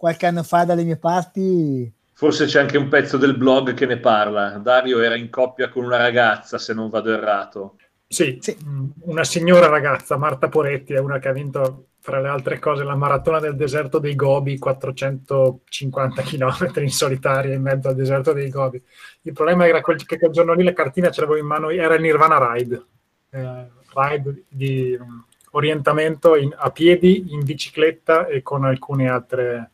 [0.00, 1.92] qualche anno fa dalle mie parti.
[2.14, 4.58] Forse c'è anche un pezzo del blog che ne parla.
[4.58, 7.76] Dario era in coppia con una ragazza, se non vado errato.
[8.06, 8.56] Sì, sì.
[8.64, 12.82] Mm, una signora ragazza, Marta Poretti, è una che ha vinto fra le altre cose,
[12.82, 18.48] la maratona del deserto dei Gobi, 450 km in solitaria in mezzo al deserto dei
[18.48, 18.82] Gobi.
[19.22, 21.94] Il problema era quel, che quel giorno lì la cartina ce l'avevo in mano, era
[21.94, 22.84] il Nirvana Ride,
[23.30, 29.70] eh, ride di um, orientamento in, a piedi, in bicicletta e con alcune altre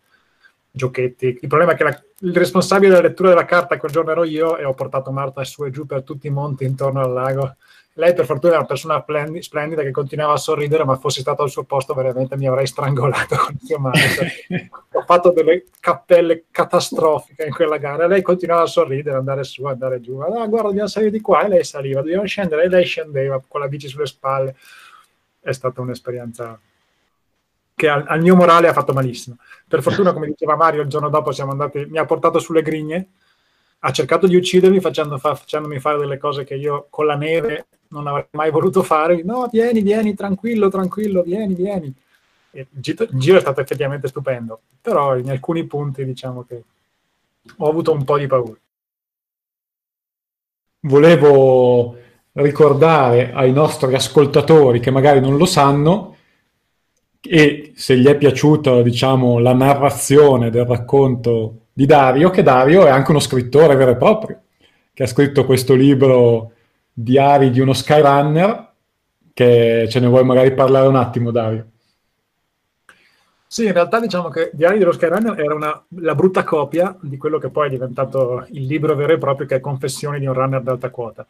[0.77, 1.39] giochetti.
[1.41, 4.57] Il problema è che la, il responsabile della lettura della carta quel giorno ero io
[4.57, 7.57] e ho portato Marta su e giù per tutti i monti intorno al lago
[7.99, 9.03] lei per fortuna è una persona
[9.41, 13.37] splendida che continuava a sorridere, ma fossi stato al suo posto veramente mi avrei strangolato
[13.41, 13.97] con il mano.
[14.93, 18.07] Ho fatto delle cappelle catastrofiche in quella gara.
[18.07, 20.19] Lei continuava a sorridere, andare su, andare giù.
[20.19, 23.61] Ah, guarda, dobbiamo salire di qua e lei saliva, dobbiamo scendere e lei scendeva con
[23.61, 24.55] la bici sulle spalle.
[25.41, 26.59] È stata un'esperienza
[27.77, 29.37] che al, al mio morale ha fatto malissimo.
[29.69, 33.09] Per fortuna, come diceva Mario, il giorno dopo andati, mi ha portato sulle grigne
[33.81, 37.67] ha cercato di uccidermi facendo fa, facendomi fare delle cose che io con la neve
[37.89, 39.23] non avrei mai voluto fare.
[39.23, 41.95] No, vieni, vieni, tranquillo, tranquillo, vieni, vieni.
[42.53, 46.65] il giro è stato effettivamente stupendo, però in alcuni punti diciamo che
[47.59, 48.59] ho avuto un po' di paura.
[50.81, 51.97] Volevo
[52.33, 56.16] ricordare ai nostri ascoltatori che magari non lo sanno
[57.27, 62.91] e se gli è piaciuta diciamo la narrazione del racconto di Dario che Dario è
[62.91, 64.41] anche uno scrittore vero e proprio
[64.97, 66.53] che ha scritto questo libro
[66.91, 68.73] Diari di uno Skyrunner,
[69.35, 71.67] che ce ne vuoi magari parlare un attimo, Dario?
[73.47, 77.37] Sì, in realtà diciamo che Diari dello Skyrunner era una, la brutta copia di quello
[77.37, 80.63] che poi è diventato il libro vero e proprio che è Confessioni di un runner
[80.63, 81.27] d'alta quota.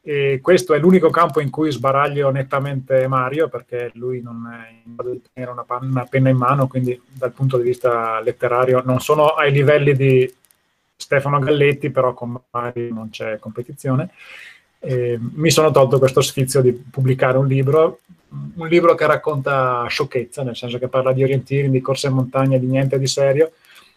[0.00, 4.94] E questo è l'unico campo in cui sbaraglio nettamente Mario, perché lui non è in
[4.94, 9.28] grado di tenere una, penna in mano, quindi dal punto di vista letterario non sono
[9.28, 10.32] ai livelli di
[10.96, 14.10] Stefano Galletti, però con Mario non c'è competizione.
[14.80, 20.42] E mi sono tolto questo sfizio di pubblicare un libro, un libro che racconta sciocchezza,
[20.42, 23.52] nel senso che parla di orientini, di corse in montagna, di niente di serio,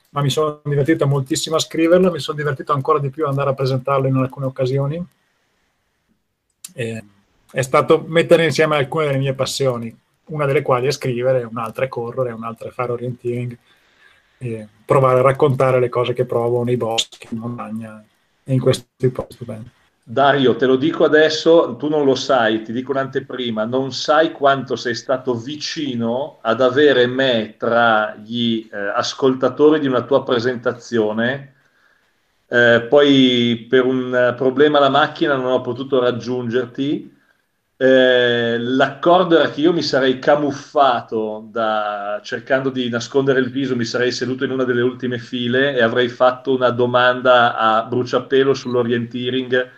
[0.10, 3.52] ma mi sono divertito moltissimo a scriverlo, mi sono divertito ancora di più ad andare
[3.52, 5.06] a presentarlo in alcune occasioni.
[6.74, 7.04] E
[7.52, 11.88] è stato mettere insieme alcune delle mie passioni, una delle quali è scrivere, un'altra è
[11.88, 13.58] correre, un'altra è fare orienteering,
[14.38, 18.04] e provare a raccontare le cose che provo nei boschi, in montagna
[18.44, 19.70] e in questi posti stupendi.
[20.04, 24.76] Dario, te lo dico adesso, tu non lo sai, ti dico un'anteprima, non sai quanto
[24.76, 31.51] sei stato vicino ad avere me tra gli eh, ascoltatori di una tua presentazione,
[32.52, 37.10] eh, poi per un problema alla macchina non ho potuto raggiungerti,
[37.78, 43.86] eh, l'accordo era che io mi sarei camuffato da, cercando di nascondere il viso, mi
[43.86, 49.70] sarei seduto in una delle ultime file e avrei fatto una domanda a bruciapelo sull'orienteering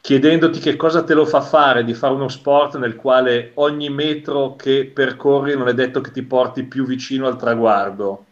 [0.00, 4.56] chiedendoti che cosa te lo fa fare di fare uno sport nel quale ogni metro
[4.56, 8.23] che percorri non è detto che ti porti più vicino al traguardo.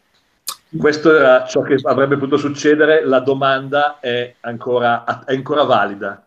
[0.77, 6.25] Questo era ciò che avrebbe potuto succedere, la domanda è ancora, è ancora valida.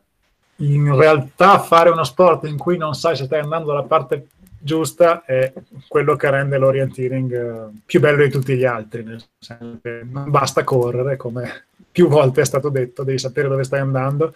[0.58, 4.27] In realtà fare uno sport in cui non sai se stai andando dalla parte
[4.65, 5.53] giusta è
[5.88, 9.03] quello che rende l'orienteering eh, più bello di tutti gli altri.
[9.03, 13.63] Nel senso che non basta correre, come più volte è stato detto, devi sapere dove
[13.63, 14.36] stai andando.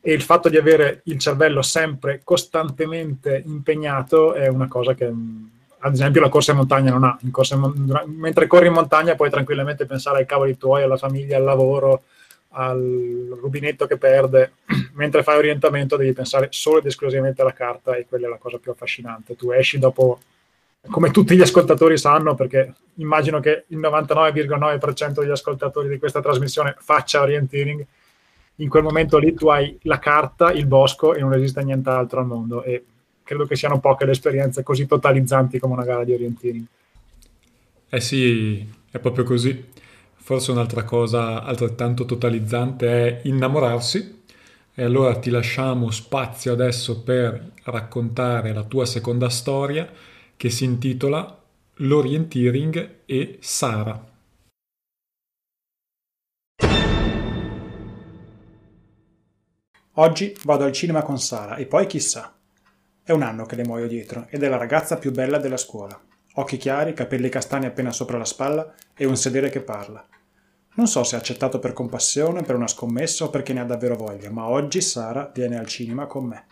[0.00, 5.12] E il fatto di avere il cervello sempre costantemente impegnato è una cosa che,
[5.82, 7.18] ad esempio, la corsa in montagna non ha.
[7.22, 12.02] In mentre corri in montagna puoi tranquillamente pensare ai cavoli tuoi, alla famiglia, al lavoro,
[12.50, 14.52] al rubinetto che perde,
[14.94, 18.58] mentre fai orientamento devi pensare solo ed esclusivamente alla carta e quella è la cosa
[18.58, 19.36] più affascinante.
[19.36, 20.20] Tu esci dopo,
[20.90, 26.76] come tutti gli ascoltatori sanno, perché immagino che il 99,9% degli ascoltatori di questa trasmissione
[26.78, 27.86] faccia orienteering,
[28.56, 32.26] in quel momento lì tu hai la carta, il bosco e non esiste nient'altro al
[32.26, 32.84] mondo e
[33.30, 36.64] credo che siano poche le esperienze così totalizzanti come una gara di orienteering.
[37.88, 39.66] Eh sì, è proprio così.
[40.16, 44.22] Forse un'altra cosa altrettanto totalizzante è innamorarsi.
[44.74, 49.88] E allora ti lasciamo spazio adesso per raccontare la tua seconda storia
[50.36, 51.40] che si intitola
[51.74, 54.08] L'orienteering e Sara.
[59.94, 62.34] Oggi vado al cinema con Sara e poi chissà.
[63.10, 66.00] È un anno che le muoio dietro ed è la ragazza più bella della scuola.
[66.34, 70.06] Occhi chiari, capelli castani appena sopra la spalla e un sedere che parla.
[70.74, 73.96] Non so se ha accettato per compassione, per una scommessa o perché ne ha davvero
[73.96, 76.46] voglia, ma oggi Sara viene al cinema con me.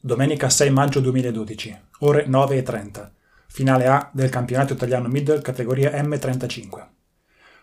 [0.00, 3.10] Domenica 6 maggio 2012, ore 9.30.
[3.48, 6.86] Finale A del campionato italiano middle categoria M35.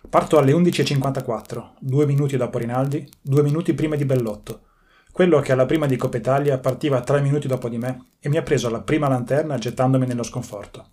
[0.08, 4.66] Parto alle 11.54, due minuti dopo Rinaldi, due minuti prima di Bellotto.
[5.12, 8.38] Quello che alla prima di Coppa Italia partiva tre minuti dopo di me e mi
[8.38, 10.88] ha preso la prima lanterna gettandomi nello sconforto.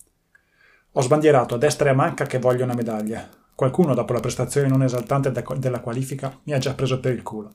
[0.93, 3.29] Ho sbandierato a destra e a manca che voglio una medaglia,
[3.59, 7.55] Qualcuno, dopo la prestazione non esaltante della qualifica, mi ha già preso per il culo.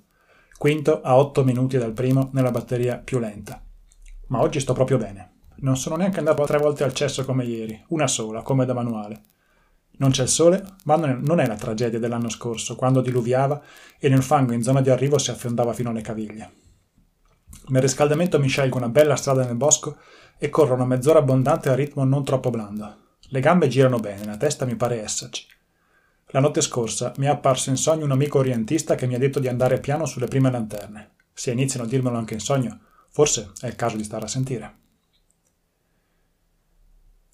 [0.57, 3.63] Quinto a 8 minuti dal primo nella batteria più lenta.
[4.27, 5.35] Ma oggi sto proprio bene.
[5.59, 9.21] Non sono neanche andato tre volte al cesso come ieri, una sola, come da manuale.
[9.97, 13.61] Non c'è il sole, ma non è la tragedia dell'anno scorso, quando diluviava
[13.99, 16.51] e nel fango in zona di arrivo si affondava fino alle caviglie.
[17.67, 19.97] Nel riscaldamento mi scelgo una bella strada nel bosco
[20.37, 22.97] e corro una mezz'ora abbondante a ritmo non troppo blando.
[23.19, 25.45] Le gambe girano bene, la testa mi pare esserci.
[26.27, 29.39] La notte scorsa mi è apparso in sogno un amico orientista che mi ha detto
[29.39, 31.11] di andare piano sulle prime lanterne.
[31.31, 32.79] Se iniziano a dirmelo anche in sogno,
[33.09, 34.81] forse è il caso di stare a sentire.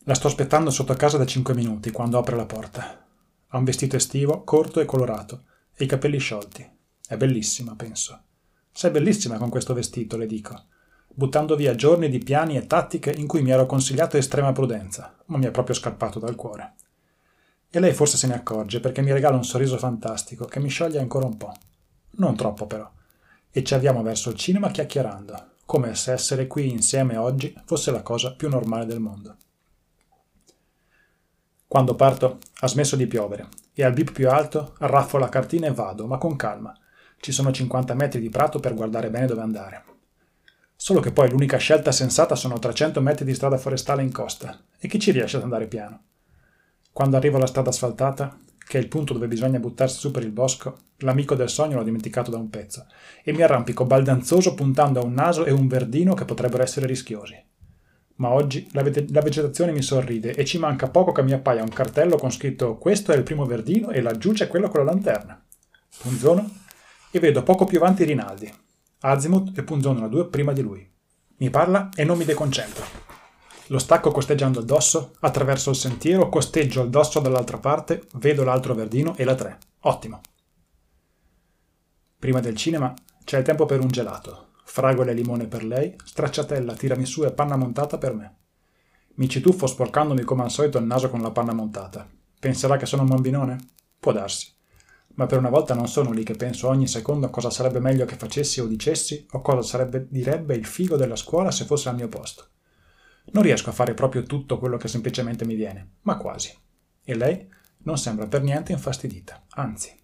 [0.09, 3.05] La sto aspettando sotto casa da cinque minuti quando apre la porta.
[3.47, 5.43] Ha un vestito estivo, corto e colorato,
[5.75, 6.67] e i capelli sciolti.
[7.07, 8.19] È bellissima, penso.
[8.71, 10.63] Sei bellissima con questo vestito, le dico,
[11.13, 15.37] buttando via giorni di piani e tattiche in cui mi ero consigliato estrema prudenza, ma
[15.37, 16.73] mi è proprio scappato dal cuore.
[17.69, 20.97] E lei forse se ne accorge perché mi regala un sorriso fantastico che mi scioglie
[20.97, 21.53] ancora un po'.
[22.13, 22.91] Non troppo però.
[23.51, 28.01] E ci avviamo verso il cinema chiacchierando, come se essere qui insieme oggi fosse la
[28.01, 29.37] cosa più normale del mondo.
[31.69, 35.71] Quando parto ha smesso di piovere e al bip più alto arraffo la cartina e
[35.71, 36.75] vado, ma con calma.
[37.19, 39.83] Ci sono 50 metri di prato per guardare bene dove andare.
[40.75, 44.87] Solo che poi l'unica scelta sensata sono 300 metri di strada forestale in costa e
[44.87, 46.05] chi ci riesce ad andare piano?
[46.91, 50.31] Quando arrivo alla strada asfaltata, che è il punto dove bisogna buttarsi su per il
[50.31, 52.87] bosco, l'amico del sogno l'ho dimenticato da un pezzo
[53.23, 57.39] e mi arrampico baldanzoso puntando a un naso e un verdino che potrebbero essere rischiosi.
[58.19, 61.63] Ma oggi la, ve- la vegetazione mi sorride e ci manca poco che mi appaia
[61.63, 64.91] un cartello con scritto questo è il primo verdino e laggiù c'è quello con la
[64.91, 65.41] lanterna.
[65.99, 66.49] Punzono
[67.11, 68.51] e vedo poco più avanti Rinaldi.
[69.01, 70.87] Azimuth e punzonano due prima di lui.
[71.37, 72.83] Mi parla e non mi deconcentro.
[73.67, 79.23] Lo stacco costeggiando addosso, attraverso il sentiero, costeggio addosso dall'altra parte, vedo l'altro verdino e
[79.23, 79.57] la 3.
[79.81, 80.21] Ottimo.
[82.17, 84.48] Prima del cinema c'è il tempo per un gelato.
[84.71, 88.35] Fragole e limone per lei, stracciatella, tiramisù e panna montata per me.
[89.15, 92.07] Mi ci tuffo sporcandomi come al solito il naso con la panna montata.
[92.39, 93.57] Penserà che sono un bambinone?
[93.99, 94.53] Può darsi.
[95.15, 98.15] Ma per una volta non sono lì che penso ogni secondo cosa sarebbe meglio che
[98.15, 102.07] facessi o dicessi o cosa sarebbe, direbbe il figo della scuola se fosse al mio
[102.07, 102.49] posto.
[103.31, 106.55] Non riesco a fare proprio tutto quello che semplicemente mi viene, ma quasi.
[107.03, 109.98] E lei non sembra per niente infastidita, anzi.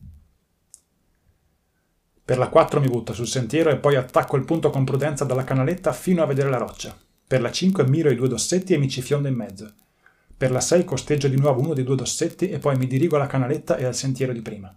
[2.25, 5.43] Per la 4 mi butto sul sentiero e poi attacco il punto con prudenza dalla
[5.43, 6.97] canaletta fino a vedere la roccia.
[7.27, 9.71] Per la 5 miro i due dossetti e mi ci fiondo in mezzo.
[10.35, 13.27] Per la 6 costeggio di nuovo uno dei due dossetti e poi mi dirigo alla
[13.27, 14.75] canaletta e al sentiero di prima.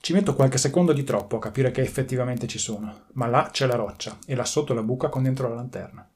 [0.00, 3.66] Ci metto qualche secondo di troppo a capire che effettivamente ci sono, ma là c'è
[3.66, 6.10] la roccia e là sotto la buca con dentro la lanterna.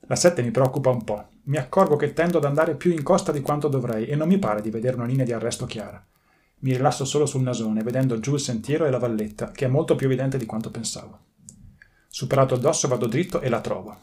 [0.00, 1.28] La 7 mi preoccupa un po'.
[1.44, 4.38] Mi accorgo che tendo ad andare più in costa di quanto dovrei e non mi
[4.38, 6.04] pare di vedere una linea di arresto chiara.
[6.62, 9.96] Mi rilasso solo sul nasone, vedendo giù il sentiero e la valletta, che è molto
[9.96, 11.18] più evidente di quanto pensavo.
[12.06, 13.98] Superato il dosso vado dritto e la trovo.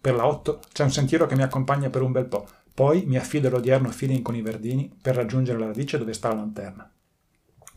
[0.00, 3.16] Per la 8 c'è un sentiero che mi accompagna per un bel po', poi mi
[3.16, 6.90] affido all'odierno feeling con i verdini per raggiungere la radice dove sta la lanterna.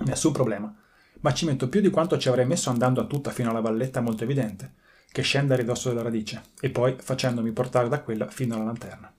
[0.05, 0.73] Nessun problema,
[1.19, 4.01] ma ci metto più di quanto ci avrei messo andando a tutta fino alla valletta
[4.01, 4.73] molto evidente,
[5.11, 9.13] che scende a ridosso della radice, e poi facendomi portare da quella fino alla lanterna.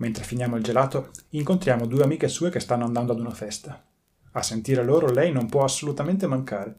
[0.00, 3.84] Mentre finiamo il gelato, incontriamo due amiche sue che stanno andando ad una festa.
[4.32, 6.78] A sentire loro lei non può assolutamente mancare.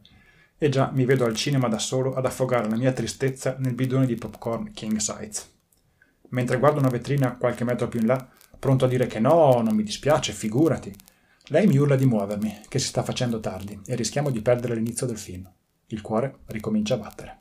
[0.58, 4.08] E già mi vedo al cinema da solo ad affogare la mia tristezza nel bidone
[4.08, 5.44] di popcorn King Size.
[6.30, 9.76] Mentre guardo una vetrina qualche metro più in là, pronto a dire che no, non
[9.76, 10.94] mi dispiace, figurati.
[11.48, 15.06] Lei mi urla di muovermi, che si sta facendo tardi e rischiamo di perdere l'inizio
[15.06, 15.48] del film.
[15.88, 17.41] Il cuore ricomincia a battere.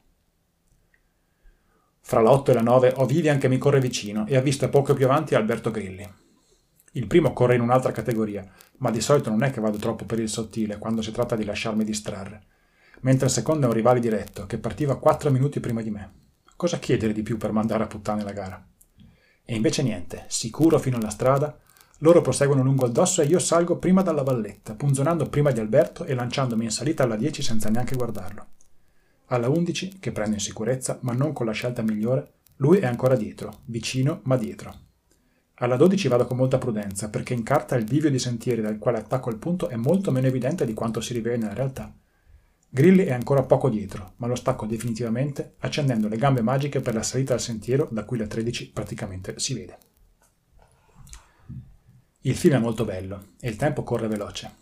[2.10, 4.94] Fra l'8 e la 9 ho Vivian che mi corre vicino e ha visto poco
[4.94, 6.04] più avanti Alberto Grilli.
[6.94, 8.44] Il primo corre in un'altra categoria,
[8.78, 11.44] ma di solito non è che vado troppo per il sottile quando si tratta di
[11.44, 12.42] lasciarmi distrarre,
[13.02, 16.12] mentre il secondo è un rivale diretto che partiva 4 minuti prima di me.
[16.56, 18.66] Cosa chiedere di più per mandare a puttane la gara?
[19.44, 21.56] E invece niente, sicuro fino alla strada,
[21.98, 26.04] loro proseguono lungo il dosso e io salgo prima dalla valletta, punzonando prima di Alberto
[26.04, 28.46] e lanciandomi in salita alla 10 senza neanche guardarlo.
[29.32, 33.14] Alla 11, che prendo in sicurezza, ma non con la scelta migliore, lui è ancora
[33.14, 34.74] dietro, vicino ma dietro.
[35.54, 38.98] Alla 12 vado con molta prudenza, perché in carta il bivio di sentieri dal quale
[38.98, 41.94] attacco il punto è molto meno evidente di quanto si riveli nella realtà.
[42.68, 47.02] Grilli è ancora poco dietro, ma lo stacco definitivamente accendendo le gambe magiche per la
[47.04, 49.78] salita al sentiero da cui la 13 praticamente si vede.
[52.22, 54.54] Il film è molto bello e il tempo corre veloce.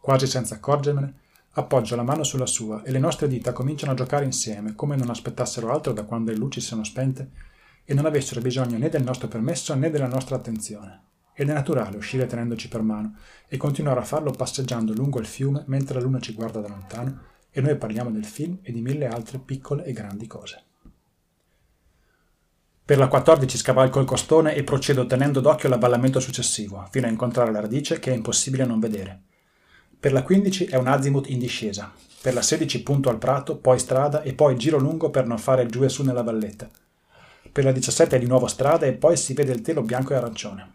[0.00, 4.24] Quasi senza accorgermene, Appoggio la mano sulla sua e le nostre dita cominciano a giocare
[4.24, 7.30] insieme, come non aspettassero altro da quando le luci sono spente
[7.84, 11.02] e non avessero bisogno né del nostro permesso né della nostra attenzione.
[11.32, 13.16] Ed è naturale uscire tenendoci per mano
[13.48, 17.20] e continuare a farlo passeggiando lungo il fiume mentre la luna ci guarda da lontano
[17.50, 20.62] e noi parliamo del film e di mille altre piccole e grandi cose.
[22.84, 27.52] Per la 14 scavalco il costone e procedo tenendo d'occhio l'avvallamento successivo, fino a incontrare
[27.52, 29.24] la radice che è impossibile non vedere.
[30.00, 31.92] Per la 15 è un azimut in discesa.
[32.22, 35.66] Per la 16 punto al prato, poi strada e poi giro lungo per non fare
[35.66, 36.68] giù e su nella valletta.
[37.50, 40.16] Per la 17 è di nuovo strada e poi si vede il telo bianco e
[40.16, 40.74] arancione.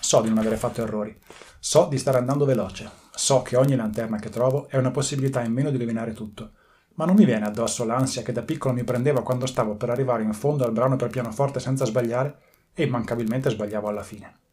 [0.00, 1.18] So di non avere fatto errori.
[1.58, 2.90] So di stare andando veloce.
[3.14, 6.50] So che ogni lanterna che trovo è una possibilità in meno di rovinare tutto.
[6.96, 10.24] Ma non mi viene addosso l'ansia che da piccolo mi prendeva quando stavo per arrivare
[10.24, 12.36] in fondo al brano per pianoforte senza sbagliare
[12.74, 14.47] e immancabilmente sbagliavo alla fine.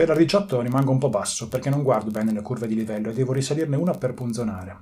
[0.00, 3.10] Per la 18 rimango un po' basso perché non guardo bene le curve di livello
[3.10, 4.74] e devo risalirne una per punzonare.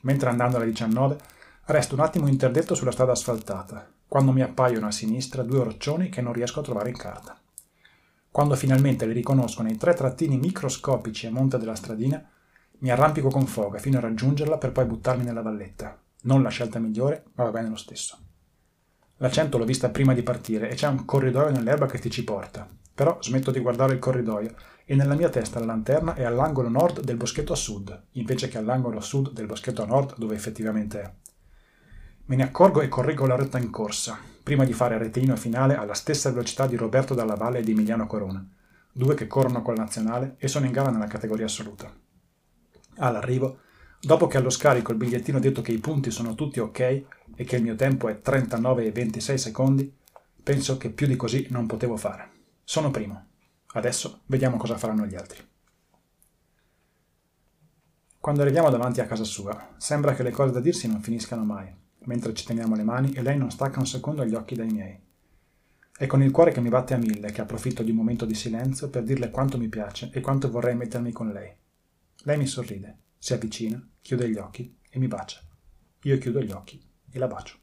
[0.00, 1.16] Mentre andando alla 19
[1.66, 6.20] resto un attimo interdetto sulla strada asfaltata, quando mi appaiono a sinistra due roccioni che
[6.20, 7.40] non riesco a trovare in carta.
[8.28, 12.28] Quando finalmente li riconosco nei tre trattini microscopici a monte della stradina,
[12.78, 15.96] mi arrampico con foga fino a raggiungerla per poi buttarmi nella valletta.
[16.22, 18.18] Non la scelta migliore, ma va bene lo stesso.
[19.18, 22.24] La 100 l'ho vista prima di partire e c'è un corridoio nell'erba che ti ci
[22.24, 22.68] porta.
[22.96, 24.54] Però smetto di guardare il corridoio
[24.86, 28.56] e nella mia testa la lanterna è all'angolo nord del boschetto a sud, invece che
[28.56, 31.12] all'angolo sud del boschetto a nord dove effettivamente è.
[32.24, 35.92] Me ne accorgo e correggo la retta in corsa, prima di fare retino finale alla
[35.92, 38.48] stessa velocità di Roberto Dalla Valle e di Emiliano Corona,
[38.90, 41.94] due che corrono con la nazionale e sono in gara nella categoria assoluta.
[42.96, 43.58] All'arrivo,
[44.00, 47.44] dopo che allo scarico il bigliettino ha detto che i punti sono tutti ok e
[47.44, 49.94] che il mio tempo è 39 e 26 secondi,
[50.42, 52.35] penso che più di così non potevo fare.
[52.68, 53.26] Sono primo.
[53.74, 55.40] Adesso vediamo cosa faranno gli altri.
[58.18, 61.72] Quando arriviamo davanti a casa sua, sembra che le cose da dirsi non finiscano mai,
[62.06, 65.00] mentre ci teniamo le mani e lei non stacca un secondo gli occhi dai miei.
[65.96, 68.34] È con il cuore che mi batte a mille che approfitto di un momento di
[68.34, 71.54] silenzio per dirle quanto mi piace e quanto vorrei mettermi con lei.
[72.24, 75.38] Lei mi sorride, si avvicina, chiude gli occhi e mi bacia.
[76.02, 77.58] Io chiudo gli occhi e la bacio.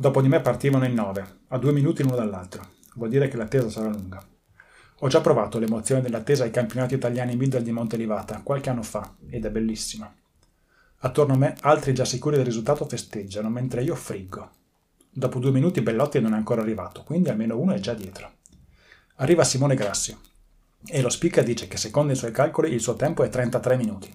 [0.00, 2.66] Dopo di me partivano in nove, a due minuti l'uno dall'altro.
[2.94, 4.26] Vuol dire che l'attesa sarà lunga.
[5.00, 9.44] Ho già provato l'emozione dell'attesa ai campionati italiani middle di Montelivata qualche anno fa, ed
[9.44, 10.10] è bellissima.
[11.00, 14.50] Attorno a me altri già sicuri del risultato festeggiano, mentre io friggo.
[15.10, 18.36] Dopo due minuti Bellotti non è ancora arrivato, quindi almeno uno è già dietro.
[19.16, 20.16] Arriva Simone Grassi,
[20.86, 24.10] e lo speaker dice che secondo i suoi calcoli il suo tempo è 33 minuti.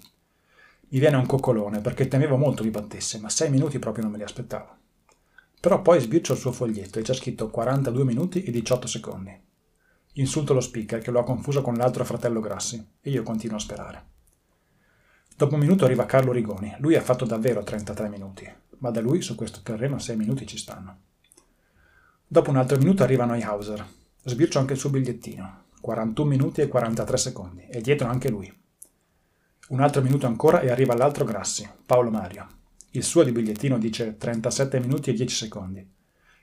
[0.87, 4.17] Mi viene un coccolone perché temevo molto mi battesse, ma 6 minuti proprio non me
[4.17, 4.77] li aspettavo.
[5.65, 9.35] Però poi sbircio il suo foglietto e c'è scritto 42 minuti e 18 secondi.
[10.13, 13.59] Insulto lo speaker che lo ha confuso con l'altro fratello Grassi e io continuo a
[13.59, 14.05] sperare.
[15.35, 16.75] Dopo un minuto arriva Carlo Rigoni.
[16.77, 18.47] Lui ha fatto davvero 33 minuti,
[18.77, 20.99] ma da lui su questo terreno 6 minuti ci stanno.
[22.27, 23.83] Dopo un altro minuto arriva Neuhauser.
[24.23, 25.63] Sbircio anche il suo bigliettino.
[25.81, 27.65] 41 minuti e 43 secondi.
[27.65, 28.55] E dietro anche lui.
[29.69, 32.64] Un altro minuto ancora e arriva l'altro Grassi, Paolo Mario.
[32.95, 35.85] Il suo di bigliettino dice 37 minuti e 10 secondi.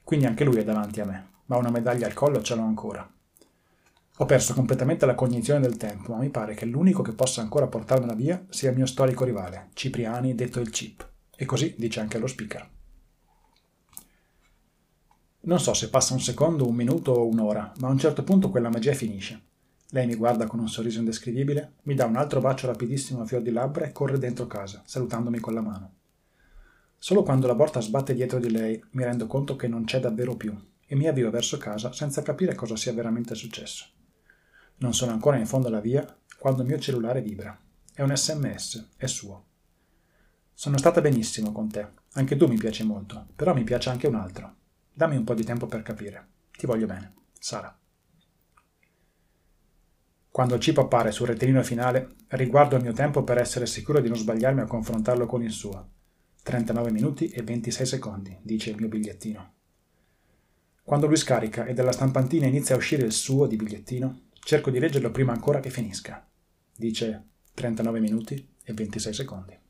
[0.05, 3.11] Quindi anche lui è davanti a me, ma una medaglia al collo ce l'ho ancora.
[4.18, 7.68] Ho perso completamente la cognizione del tempo, ma mi pare che l'unico che possa ancora
[7.68, 11.09] portarmela via sia il mio storico rivale, Cipriani, detto il Chip.
[11.34, 12.68] E così dice anche lo speaker.
[15.44, 18.50] Non so se passa un secondo, un minuto o un'ora, ma a un certo punto
[18.50, 19.40] quella magia finisce.
[19.88, 23.40] Lei mi guarda con un sorriso indescrivibile, mi dà un altro bacio rapidissimo a fior
[23.40, 25.94] di labbra e corre dentro casa, salutandomi con la mano.
[27.05, 30.36] Solo quando la porta sbatte dietro di lei mi rendo conto che non c'è davvero
[30.36, 33.86] più e mi avvio verso casa senza capire cosa sia veramente successo.
[34.76, 37.59] Non sono ancora in fondo alla via quando il mio cellulare vibra.
[37.92, 39.46] È un sms, è suo.
[40.55, 44.14] Sono stata benissimo con te, anche tu mi piaci molto, però mi piace anche un
[44.14, 44.55] altro.
[44.94, 46.28] Dammi un po' di tempo per capire.
[46.57, 47.14] Ti voglio bene.
[47.36, 47.76] Sara.
[50.30, 54.07] Quando il chip appare sul rettilineo finale, riguardo il mio tempo per essere sicuro di
[54.07, 56.00] non sbagliarmi a confrontarlo con il suo.
[56.43, 59.55] 39 minuti e 26 secondi, dice il mio bigliettino.
[60.82, 64.80] Quando lui scarica e dalla stampantina inizia a uscire il suo di bigliettino, cerco di
[64.80, 66.28] leggerlo prima ancora che finisca.
[66.76, 69.61] Dice 39 minuti e 26 secondi.